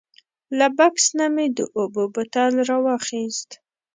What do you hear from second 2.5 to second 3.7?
راواخیست.